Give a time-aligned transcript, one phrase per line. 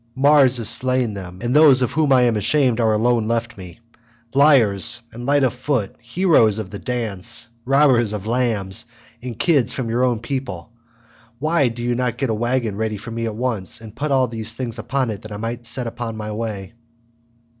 [0.15, 3.81] Mars has slain them and those of whom I am ashamed are alone left me.
[4.33, 8.87] Liars, and light of foot, heroes of the dance, robbers of lambs
[9.21, 10.71] and kids from your own people,
[11.37, 14.27] why do you not get a waggon ready for me at once, and put all
[14.27, 16.73] these things upon it that I may set out on my way?"